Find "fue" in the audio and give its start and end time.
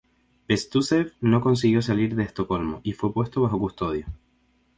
2.93-3.13